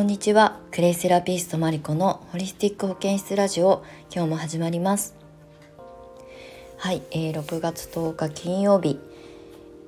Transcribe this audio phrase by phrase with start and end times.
[0.00, 0.58] こんにちは。
[0.70, 3.84] クレイセラピストマリコのホリスティック保健室ラジオ。
[4.10, 5.14] 今日も始まります。
[6.78, 8.98] はい、えー、6月10日金曜日、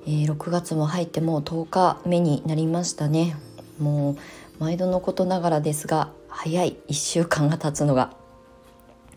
[0.05, 3.35] えー、6月も入ってもう10日目になりましたね。
[3.79, 4.17] もう
[4.59, 8.13] 毎度のことながらですが早い1週間が経つのが。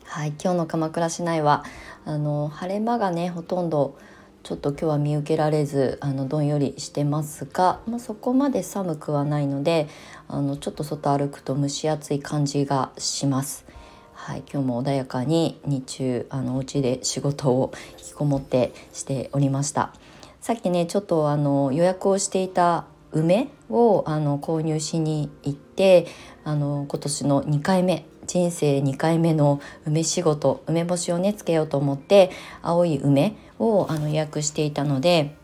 [0.05, 1.67] はい今日の鎌倉市内は
[2.07, 3.99] あの晴れ間がねほとんど
[4.47, 9.89] ちょっと今日は見受けられずあのどんよりしてますが、まあ、そこまで寒くはないので
[10.29, 13.67] あのちょっと外歩くと蒸し暑い感じがします。
[14.15, 19.93] はい、今日も穏やかに日中あのお家で仕事を引きこもってしておりました。
[20.41, 26.07] さっきねちょっとあの予約をしていた梅をあの購入しに行って
[26.45, 32.31] あの今年の2回目人生2回目の梅仕事梅干しをねつけようと思って
[32.63, 35.35] 青い梅をあの予約していたので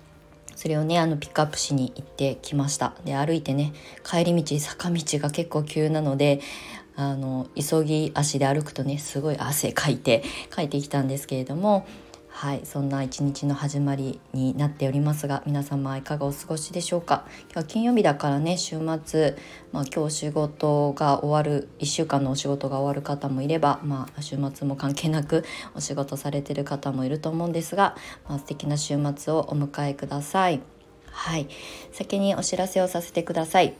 [0.56, 2.94] それをねあのピックアップしに行ってきました。
[3.04, 3.72] で歩いてね
[4.04, 6.40] 帰り道坂道が結構急なので
[6.94, 10.22] あの急ぎ足で歩くとねすごい汗かいて
[10.54, 11.86] 帰ってきたんですけれども
[12.34, 17.24] はいそんな一日の始まりになっておりますが皆様いかがお過ごしでしょうか？
[17.44, 19.36] 今日は金曜日だからね週末、
[19.70, 25.44] まあ、今日仕事が終わる1週間のお仕事が終わる方もいれば、まあ、週末も関係なく
[25.76, 27.96] お仕事されてる方もいると思うんですが、
[28.28, 30.60] まあ、素敵な週末をお迎えください。
[31.12, 31.46] はい
[31.92, 33.74] 先にお知らせをさせてください。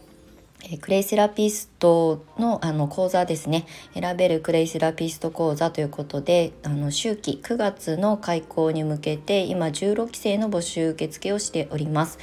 [0.81, 12.19] クレイセラピストのあの講座ですね選べるクレイセラピスト講座ということであの秋季9月の開講に向けて今16期生の募集受付をしております。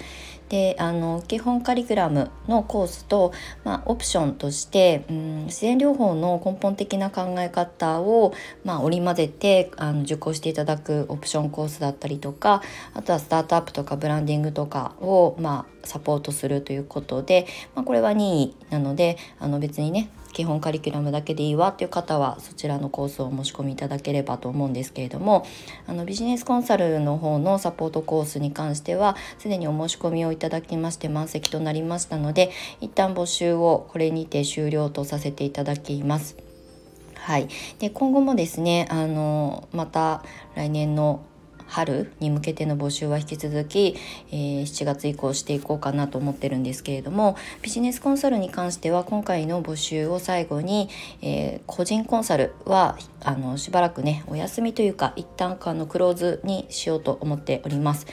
[0.49, 3.31] であの基本カリキュラムのコースと、
[3.63, 8.33] まあ、オプションとして、うん、自然療法の根本的な考え方を、
[8.63, 12.63] まあ、織り交ぜてあの受講していただくオプションコースだったりとか
[12.95, 25.45] あとはスタートアップとかブランディングとかを、まあ、サポートするということで、まあ、これは任意なのであの別にね基本カリキュラムだけでいいわっていう方はそちらのコースをお申し込みいただければと思うんですけれども
[25.87, 32.51] あのビジネスコンサルの方のサポートコースに関してはすでにお申し込みをいただきまして満席となりましたので
[32.81, 36.37] 一旦募集をこれにて終了とさせていただきます。
[37.15, 37.47] はい、
[37.79, 40.23] で今後もですねあのまた
[40.55, 41.21] 来年の
[41.69, 43.95] 春に向けての募集は引き続き、
[44.31, 50.89] えー、7月以降していこうかなと思ってるんですけれどもビジネスコンサルに関しては今回の募集を最後に、
[51.21, 58.07] えー、個人コンサルはあのしばらくねお休みというか一旦あのクローズにしようと思っております、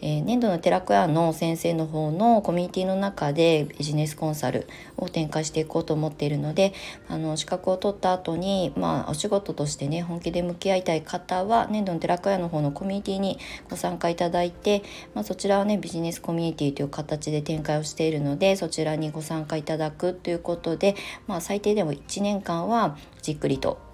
[0.00, 6.72] えー、年度の寺子屋の先生の方のコミュニティの中でビジネスコンサルを展開していこうと思っているので
[7.08, 14.82] あの資格を取った後にまあお仕事としてね本気で向き合いたい方は年度の寺子屋の方のコミュニティにご参加いただいて、
[15.14, 20.94] まあ、そちらはねビジネスコミュニティという形で展開をしているのでそちらにご参加いただくということで、
[21.26, 23.92] まあ、最低でも1年間はじっくりと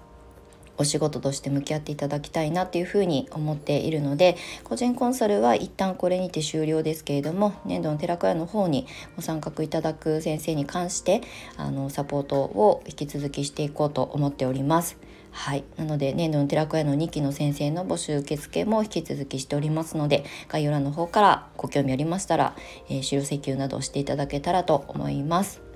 [0.79, 8.87] お仕事として向き合っていただきたいなというふうに思っているので個人コンサルは一旦これにて終了ですけれども年度の寺子屋の方に
[9.17, 11.21] ご参画いただく先生に関して
[11.57, 14.97] あのサポートを引き続きしていこうと思っております。
[15.31, 15.63] はい。
[15.77, 22.55] なので、年度の寺子屋の2期の先生の募集受付も引き続きしておりますので、概要欄の方からご興味ありましたら、
[22.89, 25.69] えー、資料請求などしていただけたらと思います。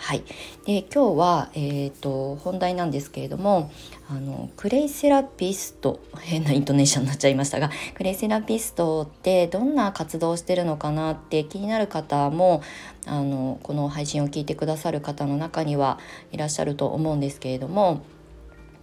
[0.00, 0.24] はい、
[0.64, 3.70] で今日は、えーと、本題なんですけれども
[4.08, 12.62] あのクレイセラピスト変なイントネーションになっちゃいましたがクレイセラピストってどんな活動をしてるのかなって気になる方も
[13.06, 15.98] あのこの配信を聞いてくださる方の中には
[16.32, 18.02] いらっしゃると思うんですけれども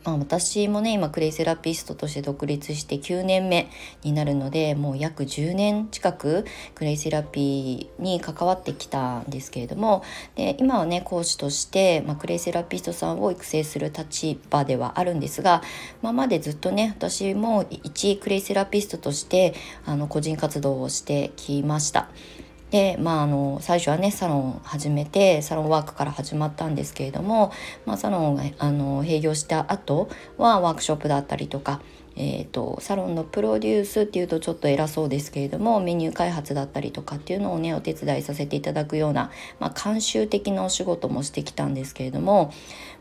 [0.08, 3.70] まあ、私もね今クレイセラピストとして独立して9年目
[4.04, 6.46] になるのでもう約10年近く
[6.76, 10.04] クレイセラピーに関わってきたんですけれども
[10.36, 15.62] で今はね講師として、まあ、クレイセラピストさんを育成する立場ではあるんですが
[16.02, 19.56] 今までずっとね私も一クレイセラピストとして
[19.86, 22.10] あの個人活動をしてきました。
[22.72, 27.54] でまあ、あの最初はねサロン始めてサロンワークから始まったんですけれども、
[27.86, 31.82] まあ、サロンがあの閉業した後はワークショップだったりとか、
[32.18, 39.32] えーと、サロンのプロデュースっていうとちょっと偉そうですけれどもメニュー開発だったりとかっていうのをねお手伝いさせていただくような、
[39.62, 42.52] まあ、監修的なお仕事もしてきたんですけれども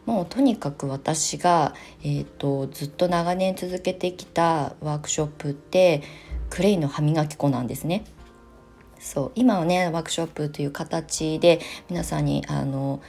[0.04, 1.74] もうとにかく私が、
[2.04, 6.04] えーとずっと長年続けてきたワークショップって
[6.50, 8.04] クレイの歯磨き粉なんですね。
[9.06, 9.32] そう。
[9.36, 13.00] 今はねワークショップという形で皆さんにあの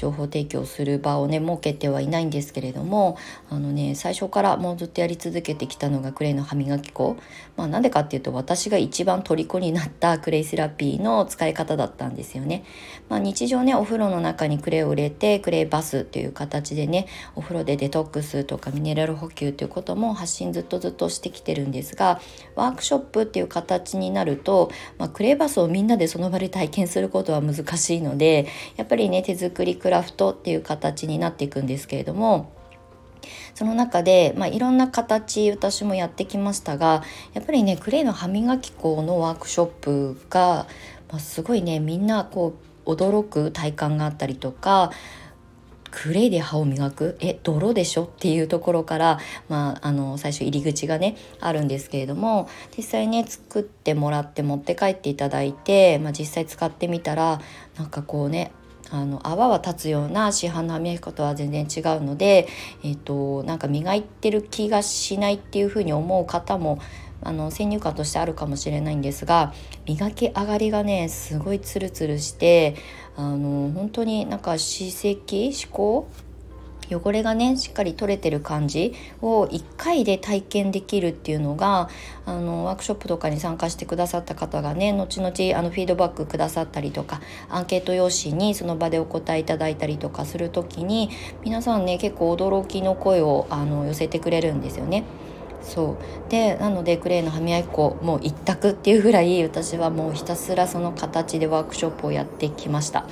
[0.00, 3.18] 情報提供する場をね設けてはいないんですけれども
[3.50, 7.18] あのね最初からもうずっとやり続けてきたのがクレイの歯磨き粉。
[7.60, 12.64] まあなんでかっていうと私が一番虜になったクレイセラピーの使い方だったんですよね、
[13.10, 17.06] まあ、日常ねお風呂の中にクレイを入れてクレイバスという形でね
[17.36, 22.20] お風呂でデトックスとかミネラル補給ということも発信ずっとずっとしてきてるんですが
[22.54, 32.52] ワークショップっていう形になると、まあ、クレイバスをみんなでその場で体験することは難しいのでやっぱりね手作りクレイクラフトっていう形になっていくんですけれども
[33.56, 37.02] その中で、まあ、いろんな形私もやってきましたが
[37.34, 40.68] やっぱりねクレイの歯磨き粉のワークショップが、
[41.10, 42.54] まあ、すごいねみんなこ
[42.86, 44.92] う驚く体感があったりとか
[45.90, 47.16] クレイで歯を磨く？
[47.18, 48.04] え泥でしょ？
[48.04, 57.40] っていうところから、まあ、あの最初入り口がねあるんですけれども実際ね作ってもらって持って帰っていただいて、まあ、実際使ってみたら
[57.76, 58.52] なんかこうね
[58.92, 62.48] あの泡は立つような市販の歯磨き粉とは全然違うので、
[62.82, 66.80] えーと、なんか磨いてる気がしないっていうふうに思う方も
[67.22, 69.52] あの先入観としてあるかもしれないんですが
[69.86, 72.76] 磨き上がりがねすごいツルツルして
[73.16, 76.06] あの本当になんか歯石歯垢
[76.90, 81.88] 汚れがねしっかり取れてる感じを1回で体験できるっていうのが
[82.26, 91.10] あのワークショップとかに参加してくださった方がね後々あのフィードバックくださったりとかアンケート用紙にその場でお答えいただいたりとかする時に
[91.44, 95.04] 皆さんね結構驚きの声をあの寄せてくれるんですよね。
[95.62, 103.06] そうでなのでクレイの歯磨き粉もう一択っていうぐらい私はもうひたすらその形でワークショップをやってきました。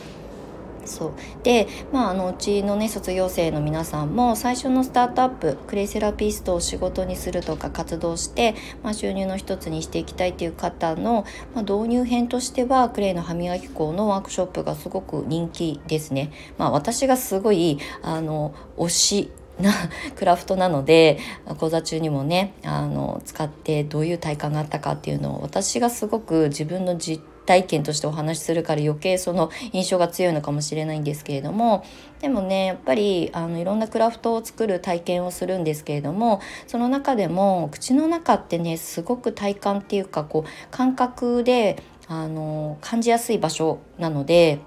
[0.88, 1.12] そう
[1.42, 11.24] でまああのうちのね卒業生の皆さんも最初のスタートアップクレイセラピストを仕事にするとか活動して、まあ、収入の一つにしていきたいっていう方の、
[11.54, 16.32] まあ、導入編としてはクレイの歯磨き粉のワークショップがすごく人気ですね。
[16.56, 19.30] まあ、私がすごいあの推し
[19.60, 19.72] な
[20.16, 21.18] クラフトなので
[21.58, 31.82] 講座中にもねあの使ってどういう体感があったかっていうのを私がすごく自分の実体験としてお話しするから余計その印象が強いのかもしれないんですけれども
[32.20, 44.60] でもねやっぱりあのいろんなクラフトを作る体験をするんですけれどもその中でも口の中ってねすごく体感っていうかこう感覚であの感じやすい場所なので。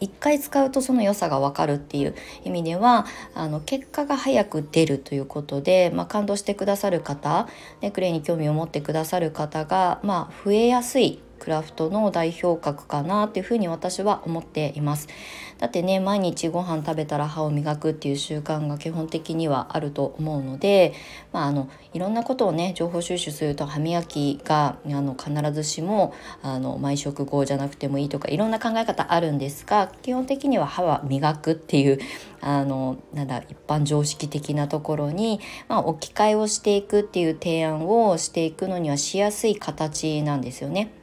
[0.00, 3.06] 一回使うとその良さが分かるっていう意味では
[3.36, 7.46] あの結果が早く出るということで、まあ、感動してくださる方
[7.80, 15.08] でクレイに興味を持ってくださる方が、まあ、増えやすいクラフトの代表格かなっていうふうに私は思っています
[15.58, 20.94] だってね毎日ご飯食べたら歯を磨くっていう習慣が基本的にはあると思うので、
[21.32, 31.98] まあ、あのいろんなことをね情報収集すると歯磨きがあの必ずしもあの毎食後じゃなくてもいいとかいろんな考え方あるんですが基本的には歯は磨くっていう
[32.40, 41.01] あのなんだ一般常識的なところに、まあ、置き換えをしていくっていう提案をしていくのにはしやすい形なんですよね。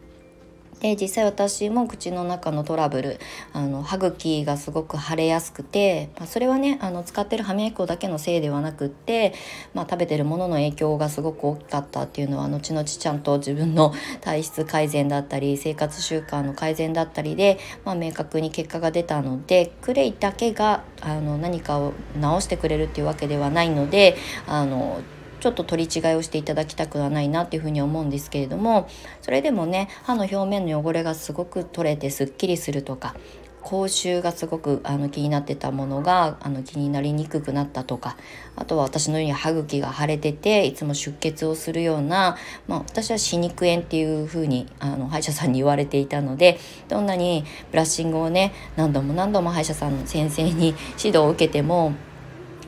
[0.82, 3.20] で実際私も口の中のトラブル
[3.54, 9.34] あの歯茎がすごく腫れやすくて、まあ、それはねあの使ってる歯磨き粉だけのせいではなくって、
[9.74, 24.16] まあ、食べてるものの影響がすごく大きかったっていうのは後々ちゃんと自分の 体質改善だったり生活習慣の改善だったりで、まあ、明確に結果が出たのでクレイだけがあの何かを治してくれるっていうわけではないので
[24.48, 25.02] あの
[25.40, 28.88] ちょっと取り違いをしていただきたくはないなっていうふうに思うんですけれども
[29.22, 33.16] それでもね歯の表面の汚れがすごく取れてすっきりするとか
[33.62, 38.18] 口臭がすごくあの気になってたものがあの気になりにくくなったとか
[38.56, 51.94] あとは私のように歯茎が腫れてていつも出血をするような、まあ、私は歯肉炎っていうふうにあの歯医者さんに言われていたのでどんなにブラッシングをね何度も何度も歯医者さんの先生に指導を受けても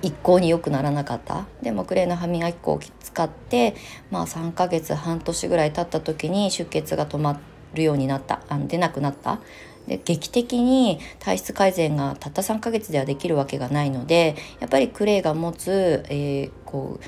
[0.01, 1.45] 一向に良くならなかった。
[1.61, 3.75] でもクレイの歯磨き粉を使って
[4.09, 7.39] まあ3ヶ月半年ぐらい経った時に出血が止ま
[7.73, 8.41] るようになった。
[8.49, 9.39] あの出なくなった。
[9.87, 17.05] で劇的に体質改善がたった3ヶ月ではできるわけがないのでやっぱりクレイが持つ、えー、こう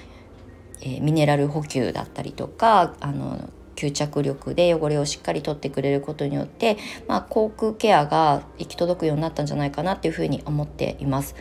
[0.84, 11.36] えー、ミネラル補給だったりとかあの吸着力で汚れをしっかり取ってくれることによって、まあ、口腔ケアが行き届くようになったんじゃないかなっていうふうに思っています。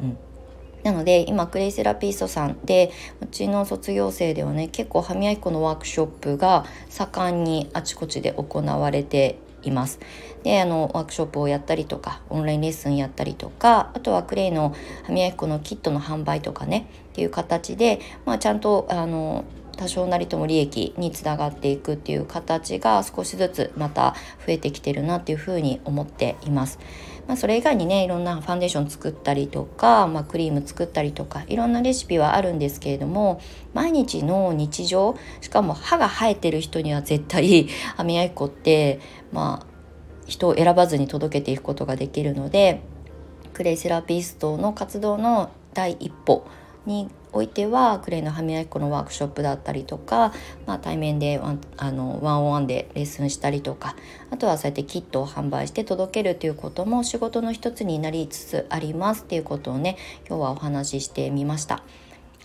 [0.00, 0.18] うん。
[0.86, 9.98] なので今クレイセラピストさんでうちの卒業生ではね結構歯磨き粉のワークショップが盛んにあちこちで行われています。
[10.44, 19.44] であのワークショップをやったりとかオンラインレッスンやったりとかあとはクレイの歯磨き粉のキットの販売とかねっていう形で、まあ、ちゃんとあの
[19.76, 24.14] 多少なりとも利益につながっていくっていう形が少しずつまた
[24.46, 26.78] 増えてきてるなっていうふうに思っています。
[27.26, 33.40] まあ、それ以外にねいろんなファンデーション作ったりとか、まあ、クリーム作ったりとかいろんなレシピはあるんですけれども
[33.74, 39.00] 毎日の日常しかも歯が生えてる人には絶対 歯磨き粉って
[39.32, 39.66] まあ
[40.26, 42.80] 人を選ばずに届けていくことができるので
[43.52, 46.46] クレイセラピストの活動の第一歩
[46.84, 50.32] においてはクレイの歯磨き粉のワークショップだったりとか、
[50.66, 53.94] まあ、対面でワンあのワンオンワンでレッスンしたりとか
[54.30, 61.82] あとはそうやってキットを販売して届けるということも仕事の一つになりつつありますっていうことをね今日はお話ししてみました。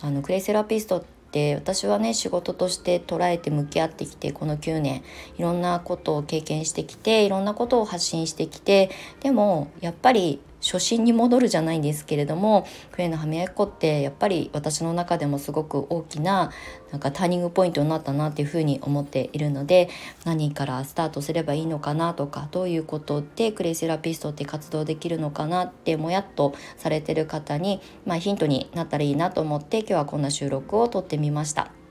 [0.02, 5.02] あのクレイセラピストって私はね仕事として捉えて向き合ってきてこの9年
[5.38, 16.52] いろんなことを経験してきていろんなことを発信してきてでもやっぱり初心に戻るじゃないんですけれどもクレイの歯磨き粉ってやっぱり私の中でもすごく大きな
[16.90, 19.88] なんかターニングポイントになったなっていうふうに思っているので
[20.24, 31.81] 何からスタートすればいいのかなとかどういうことでクレイセラピストって活動できるのかなってもやっとされてる方に、まあ、ヒントになったらいいなと思って今日はこんな収録を撮ってみました。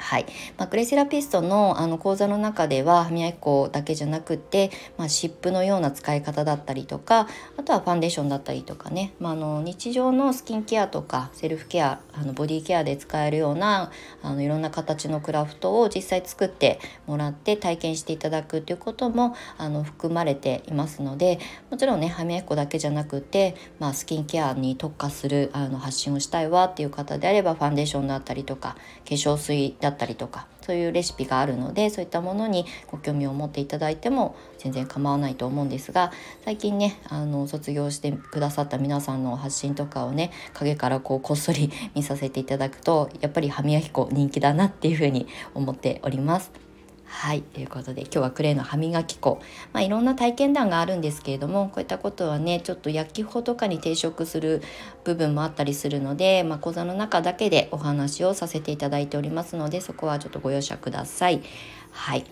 [0.00, 0.26] はい、
[0.56, 13.90] まあ、クレイセラピストのあの講座の中では歯磨き粉だけじゃなくて、まあ、湿布のような使い方だったりとかあとはファンデーションだったりとかね、まあ、あの日常のスキンケアとかセルフケアあのボディケアで使えるような
[14.22, 21.38] あのいろんな形のクラフトを実際作ってもらって体験していただくということもあの含まれていますので
[21.70, 36.12] もちろんね歯磨き粉だけじゃなくて、まあ、スキンケアに特化するあの発信をしたいわっていう方であればファンデーションだったりとか化粧水だったりだったりとかそういうレシピがあるのでそういったものにご興味を持っていただいても全然構わないと思うんですが
[36.44, 46.69] 最近ねあの卒業してくださった皆さんの発信とかをね陰からこうこっそり見させていただくとやっぱり歯磨き粉人気だなっていうふうに思っております。
[47.12, 54.62] はいということで今日はクレイの歯磨き粉、まあ、いろんな体験談があるんですけれどもこういったことはねちょっと焼き穂とかに抵触する
[55.04, 61.42] 部分もあったりするので、まあ、講座の中だけでお話をさせていただいておりますのでそこはちょっとご容赦ください。
[61.90, 62.28] はいと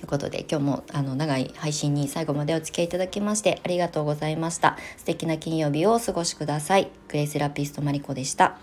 [0.00, 4.78] いうことで今日もあの長い配信に最後までお付き合いいただきましてありがとうございました。
[4.96, 6.90] 素敵な金曜日をお過ごしください。
[7.08, 8.58] クレイセラピストマリコでした。